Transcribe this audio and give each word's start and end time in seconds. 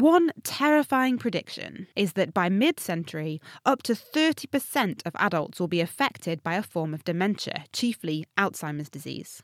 One 0.00 0.32
terrifying 0.42 1.18
prediction 1.18 1.86
is 1.94 2.14
that 2.14 2.32
by 2.32 2.48
mid 2.48 2.80
century, 2.80 3.38
up 3.66 3.82
to 3.82 3.92
30% 3.92 5.02
of 5.04 5.14
adults 5.16 5.60
will 5.60 5.68
be 5.68 5.82
affected 5.82 6.42
by 6.42 6.54
a 6.54 6.62
form 6.62 6.94
of 6.94 7.04
dementia, 7.04 7.66
chiefly 7.74 8.24
Alzheimer's 8.38 8.88
disease. 8.88 9.42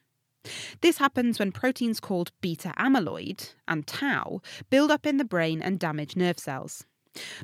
This 0.81 0.97
happens 0.97 1.39
when 1.39 1.53
proteins 1.53 2.01
called 2.01 2.33
beta 2.41 2.73
amyloid 2.79 3.53
and 3.69 3.87
tau 3.87 4.41
build 4.71 4.91
up 4.91 5.05
in 5.05 5.19
the 5.19 5.27
brain 5.27 5.61
and 5.61 5.79
damage 5.79 6.17
nerve 6.17 6.39
cells. 6.39 6.87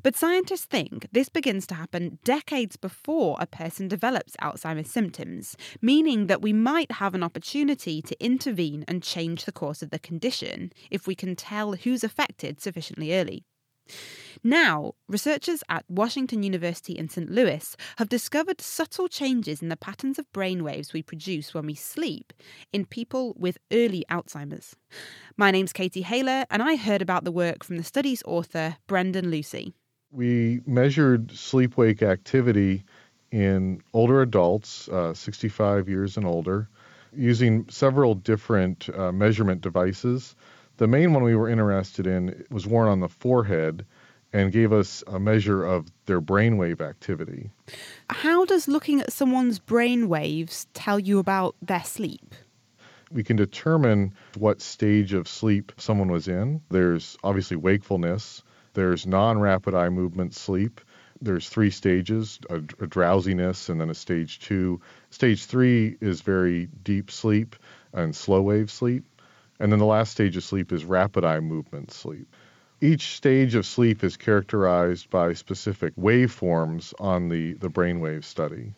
But 0.02 0.16
scientists 0.16 0.64
think 0.64 1.09
this 1.12 1.29
begins 1.29 1.66
to 1.68 1.75
happen 1.75 2.18
decades 2.25 2.77
before 2.77 3.36
a 3.41 3.46
person 3.46 3.88
develops 3.88 4.37
Alzheimer's 4.37 4.91
symptoms, 4.91 5.56
meaning 5.80 6.27
that 6.27 6.43
we 6.43 6.52
might 6.52 6.93
have 6.93 7.14
an 7.14 7.23
opportunity 7.23 8.02
to 8.02 8.24
intervene 8.24 8.84
and 8.88 9.02
change 9.02 9.45
the 9.45 9.52
course 9.52 9.82
of 9.82 9.91
the 9.91 9.98
condition 9.98 10.73
if 10.91 11.06
we 11.06 11.14
can 11.14 11.37
tell 11.37 11.73
who's 11.73 12.05
affected 12.05 12.61
sufficiently 12.61 13.14
early. 13.14 13.45
Now, 14.45 14.95
researchers 15.06 15.62
at 15.69 15.84
Washington 15.88 16.42
University 16.42 16.98
in 16.98 17.09
St. 17.09 17.30
Louis 17.30 17.77
have 17.98 18.09
discovered 18.09 18.60
subtle 18.60 19.06
changes 19.06 19.62
in 19.62 19.69
the 19.69 19.77
patterns 19.77 20.19
of 20.19 20.30
brainwaves 20.33 20.92
we 20.92 21.00
produce 21.00 21.55
when 21.55 21.64
we 21.64 21.77
sleep 21.77 22.33
in 22.73 22.84
people 22.84 23.34
with 23.38 23.59
early 23.73 24.05
Alzheimer's. 24.10 24.74
My 25.36 25.52
name's 25.52 25.73
Katie 25.73 26.02
Haylor, 26.02 26.45
and 26.50 26.60
I 26.60 26.74
heard 26.74 27.02
about 27.02 27.23
the 27.23 27.30
work 27.30 27.62
from 27.62 27.77
the 27.77 27.84
study's 27.84 28.20
author, 28.27 28.77
Brendan 28.88 29.30
Lucey. 29.30 29.74
We 30.10 30.61
measured 30.66 31.30
sleep 31.30 31.77
wake 31.77 32.02
activity 32.02 32.83
in 33.30 33.80
older 33.92 34.22
adults, 34.22 34.88
uh, 34.88 35.14
65 35.14 35.88
years 35.88 36.16
and 36.16 36.27
older, 36.27 36.69
using 37.14 37.64
several 37.69 38.16
different 38.16 38.88
uh, 38.91 39.12
measurement 39.12 39.61
devices. 39.61 40.34
The 40.78 40.88
main 40.88 41.14
one 41.14 41.22
we 41.22 41.36
were 41.36 41.48
interested 41.48 42.09
in 42.09 42.45
was 42.50 42.66
worn 42.66 42.88
on 42.88 42.98
the 42.98 43.09
forehead 43.09 43.86
and 44.32 44.52
gave 44.52 44.72
us 44.72 45.04
a 45.06 45.18
measure 45.18 45.64
of 45.64 45.88
their 46.06 46.20
brainwave 46.20 46.80
activity. 46.80 47.50
How 48.08 48.44
does 48.44 48.69
looking 48.69 49.00
at 49.00 49.12
someone's 49.12 49.58
brain 49.58 50.08
waves 50.08 50.66
tell 50.74 50.98
you 50.98 51.19
about 51.19 51.55
their 51.61 51.84
sleep? 51.84 52.34
We 53.11 53.22
can 53.22 53.36
determine 53.36 54.14
what 54.39 54.62
stage 54.62 55.12
of 55.12 55.28
sleep 55.28 55.72
someone 55.77 56.11
was 56.11 56.28
in. 56.28 56.62
There's 56.70 57.19
obviously 57.22 57.58
wakefulness, 57.58 58.42
there's 58.74 59.06
non 59.06 59.39
rapid 59.39 59.74
eye 59.74 59.91
movement 59.91 60.34
sleep. 60.34 60.80
There's 61.20 61.48
three 61.48 61.70
stages 61.70 62.41
a, 62.50 62.56
a 62.56 62.86
drowsiness, 62.86 63.69
and 63.69 63.80
then 63.80 63.91
a 63.91 63.94
stage 63.94 64.41
two. 64.41 64.80
Stage 65.11 65.44
three 65.44 65.96
is 66.00 66.22
very 66.22 66.69
deep 66.83 67.11
sleep 67.11 67.55
and 67.92 68.17
slow 68.17 68.42
wave 68.42 68.70
sleep. 68.70 69.05
And 69.61 69.70
then 69.70 69.78
the 69.78 69.84
last 69.84 70.11
stage 70.11 70.36
of 70.36 70.42
sleep 70.42 70.72
is 70.72 70.84
rapid 70.84 71.24
eye 71.24 71.39
movement 71.41 71.92
sleep. 71.92 72.34
Each 72.83 73.14
stage 73.14 73.55
of 73.55 73.64
sleep 73.64 74.02
is 74.02 74.16
characterized 74.16 75.08
by 75.08 75.34
specific 75.34 75.94
waveforms 75.94 76.92
on 76.98 77.28
the, 77.28 77.52
the 77.52 77.69
brainwave 77.69 78.24
study. 78.24 78.74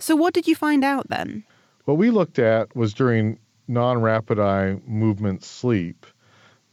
So, 0.00 0.16
what 0.16 0.34
did 0.34 0.48
you 0.48 0.56
find 0.56 0.82
out 0.82 1.08
then? 1.10 1.44
What 1.84 1.96
we 1.96 2.10
looked 2.10 2.40
at 2.40 2.74
was 2.74 2.92
during 2.92 3.38
non 3.68 4.02
rapid 4.02 4.40
eye 4.40 4.80
movement 4.84 5.44
sleep, 5.44 6.06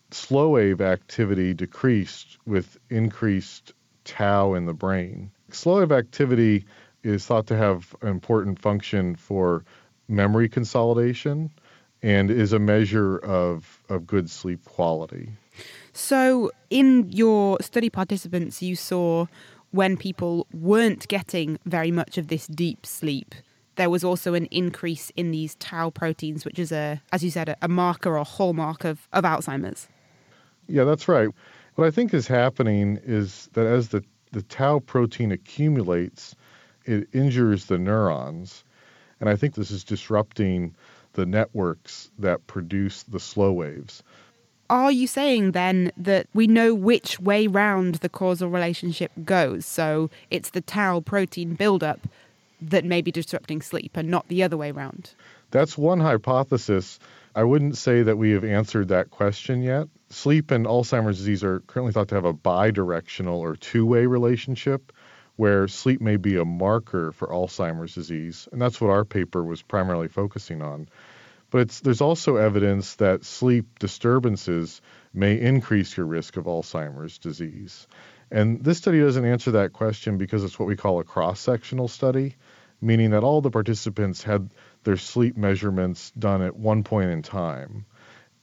slow 0.09 0.49
wave 0.49 0.81
activity 0.81 1.53
decreased 1.53 2.39
with 2.47 2.79
increased 2.89 3.73
tau 4.03 4.55
in 4.55 4.65
the 4.65 4.73
brain. 4.73 5.29
Slow 5.51 5.77
wave 5.81 5.91
activity 5.91 6.65
is 7.03 7.23
thought 7.23 7.45
to 7.47 7.55
have 7.55 7.95
an 8.01 8.07
important 8.07 8.57
function 8.57 9.15
for 9.15 9.63
memory 10.07 10.49
consolidation 10.49 11.51
and 12.01 12.31
is 12.31 12.51
a 12.51 12.57
measure 12.57 13.19
of, 13.19 13.83
of 13.89 14.07
good 14.07 14.27
sleep 14.27 14.65
quality. 14.65 15.29
So, 15.93 16.51
in 16.71 17.09
your 17.11 17.57
study 17.61 17.89
participants, 17.89 18.61
you 18.63 18.75
saw 18.75 19.27
when 19.69 19.95
people 19.95 20.47
weren't 20.51 21.07
getting 21.07 21.59
very 21.65 21.91
much 21.91 22.17
of 22.17 22.27
this 22.27 22.47
deep 22.47 22.85
sleep, 22.85 23.35
there 23.75 23.89
was 23.89 24.03
also 24.03 24.33
an 24.33 24.47
increase 24.47 25.11
in 25.15 25.31
these 25.31 25.55
tau 25.55 25.91
proteins, 25.91 26.45
which 26.45 26.59
is 26.59 26.71
a, 26.71 27.01
as 27.11 27.23
you 27.23 27.29
said, 27.29 27.49
a, 27.49 27.57
a 27.61 27.67
marker 27.67 28.17
or 28.17 28.25
hallmark 28.25 28.83
of, 28.83 29.07
of 29.13 29.23
Alzheimer's. 29.23 29.87
Yeah, 30.67 30.83
that's 30.83 31.07
right. 31.07 31.29
What 31.75 31.87
I 31.87 31.91
think 31.91 32.13
is 32.13 32.27
happening 32.27 32.99
is 33.03 33.49
that 33.53 33.65
as 33.65 33.89
the, 33.89 34.03
the 34.31 34.43
tau 34.43 34.79
protein 34.79 35.31
accumulates, 35.31 36.35
it 36.85 37.07
injures 37.13 37.65
the 37.65 37.77
neurons. 37.77 38.63
And 39.19 39.29
I 39.29 39.35
think 39.35 39.55
this 39.55 39.71
is 39.71 39.83
disrupting 39.83 40.75
the 41.13 41.25
networks 41.25 42.09
that 42.19 42.45
produce 42.47 43.03
the 43.03 43.19
slow 43.19 43.51
waves. 43.51 44.03
Are 44.69 44.91
you 44.91 45.07
saying 45.07 45.51
then 45.51 45.91
that 45.97 46.27
we 46.33 46.47
know 46.47 46.73
which 46.73 47.19
way 47.19 47.47
round 47.47 47.95
the 47.95 48.09
causal 48.09 48.49
relationship 48.49 49.11
goes? 49.23 49.65
So 49.65 50.09
it's 50.31 50.51
the 50.51 50.61
tau 50.61 51.01
protein 51.01 51.55
buildup 51.55 51.99
that 52.69 52.85
may 52.85 53.01
be 53.01 53.11
disrupting 53.11 53.61
sleep 53.61 53.95
and 53.95 54.09
not 54.09 54.27
the 54.27 54.43
other 54.43 54.57
way 54.57 54.71
round? 54.71 55.13
That's 55.51 55.77
one 55.77 55.99
hypothesis. 55.99 56.99
I 57.35 57.43
wouldn't 57.43 57.77
say 57.77 58.03
that 58.03 58.17
we 58.17 58.31
have 58.31 58.43
answered 58.43 58.87
that 58.87 59.11
question 59.11 59.61
yet. 59.61 59.87
Sleep 60.09 60.51
and 60.51 60.65
Alzheimer's 60.65 61.17
disease 61.17 61.43
are 61.43 61.61
currently 61.61 61.91
thought 61.91 62.07
to 62.09 62.15
have 62.15 62.25
a 62.25 62.33
bidirectional 62.33 63.37
or 63.37 63.55
two 63.55 63.85
way 63.85 64.05
relationship 64.05 64.93
where 65.35 65.67
sleep 65.67 65.99
may 65.99 66.15
be 66.15 66.37
a 66.37 66.45
marker 66.45 67.11
for 67.11 67.27
Alzheimer's 67.27 67.95
disease. 67.95 68.47
And 68.51 68.61
that's 68.61 68.79
what 68.79 68.91
our 68.91 69.03
paper 69.03 69.43
was 69.43 69.63
primarily 69.63 70.07
focusing 70.07 70.61
on. 70.61 70.87
But 71.53 71.69
there's 71.83 72.01
also 72.01 72.37
evidence 72.37 72.95
that 72.95 73.23
sleep 73.23 73.77
disturbances 73.77 74.81
may 75.13 75.39
increase 75.39 75.95
your 75.95 76.07
risk 76.07 76.35
of 76.35 76.45
Alzheimer's 76.45 77.19
disease. 77.19 77.85
And 78.31 78.63
this 78.63 78.79
study 78.79 78.99
doesn't 78.99 79.23
answer 79.23 79.51
that 79.51 79.71
question 79.71 80.17
because 80.17 80.43
it's 80.43 80.57
what 80.57 80.67
we 80.67 80.75
call 80.75 80.99
a 80.99 81.03
cross 81.03 81.39
sectional 81.39 81.87
study, 81.87 82.37
meaning 82.81 83.11
that 83.11 83.23
all 83.23 83.39
the 83.39 83.51
participants 83.51 84.23
had 84.23 84.49
their 84.83 84.97
sleep 84.97 85.37
measurements 85.37 86.09
done 86.17 86.41
at 86.41 86.55
one 86.55 86.83
point 86.83 87.11
in 87.11 87.21
time. 87.21 87.85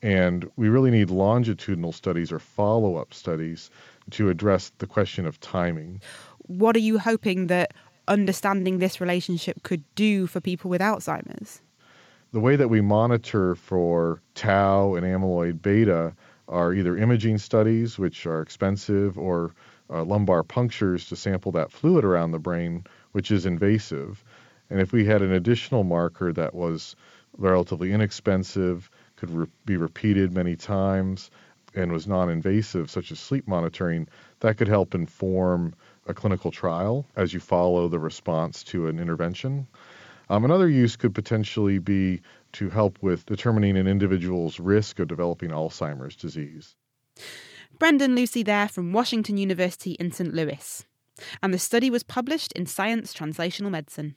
And 0.03 0.49
we 0.55 0.69
really 0.69 0.93
need 0.93 1.11
longitudinal 1.11 1.91
studies 1.91 2.31
or 2.31 2.39
follow 2.39 2.95
up 2.95 3.13
studies 3.13 3.73
to 4.11 4.29
address 4.29 4.71
the 4.79 4.87
question 4.87 5.27
of 5.27 5.41
timing. 5.41 6.01
What 6.47 6.77
are 6.77 6.79
you 6.79 7.01
hoping 7.01 7.49
that 7.49 7.75
understanding 8.07 8.79
this 8.79 9.01
relationship 9.01 9.65
could 9.65 9.83
do 9.97 10.29
for 10.29 10.41
people 10.41 10.71
with 10.71 10.81
Alzheimer's? 10.81 11.61
The 12.33 12.39
way 12.39 12.55
that 12.55 12.69
we 12.69 12.81
monitor 12.81 13.57
for 13.57 14.23
tau 14.37 14.95
and 14.95 15.05
amyloid 15.05 15.63
beta 15.63 16.15
are 16.47 16.73
either 16.73 16.97
imaging 16.97 17.39
studies, 17.39 17.99
which 17.99 18.25
are 18.25 18.41
expensive, 18.41 19.19
or 19.19 19.53
uh, 19.93 20.05
lumbar 20.05 20.45
punctures 20.45 21.09
to 21.09 21.17
sample 21.17 21.51
that 21.53 21.73
fluid 21.73 22.05
around 22.05 22.31
the 22.31 22.39
brain, 22.39 22.85
which 23.11 23.33
is 23.33 23.47
invasive. 23.47 24.23
And 24.71 24.81
if 24.81 24.93
we 24.93 25.05
had 25.05 25.23
an 25.23 25.33
additional 25.33 25.83
marker 25.83 26.33
that 26.33 26.55
was 26.55 26.95
relatively 27.37 27.91
inexpensive, 27.91 28.89
could 29.17 29.31
re- 29.31 29.47
be 29.67 29.77
repeated 29.77 30.33
many 30.33 30.55
times, 30.55 31.33
and 31.75 31.91
was 31.91 32.07
non 32.07 32.31
invasive, 32.31 32.91
such 32.91 33.11
as 33.11 33.19
sleep 33.19 33.49
monitoring, 33.49 34.07
that 34.39 34.57
could 34.57 34.69
help 34.69 34.95
inform 34.95 35.75
a 36.07 36.15
clinical 36.15 36.53
trial 36.53 37.07
as 37.17 37.35
you 37.35 37.41
follow 37.41 37.89
the 37.89 37.99
response 37.99 38.63
to 38.63 38.87
an 38.87 39.01
intervention. 39.01 39.67
Um, 40.31 40.45
another 40.45 40.69
use 40.69 40.95
could 40.95 41.13
potentially 41.13 41.79
be 41.79 42.23
to 42.53 42.71
help 42.71 43.03
with 43.03 43.27
determining 43.27 43.77
an 43.77 43.89
individual's 43.89 44.61
risk 44.61 45.01
of 45.01 45.09
developing 45.09 45.51
Alzheimer's 45.51 46.15
disease. 46.15 46.77
Brendan 47.81 48.15
Lucey 48.15 48.45
there 48.45 48.69
from 48.69 48.93
Washington 48.93 49.37
University 49.37 49.93
in 49.93 50.13
St. 50.13 50.33
Louis. 50.33 50.87
And 51.43 51.53
the 51.53 51.59
study 51.59 51.91
was 51.91 52.05
published 52.05 52.53
in 52.53 52.65
Science 52.67 53.13
Translational 53.13 53.71
Medicine. 53.71 54.15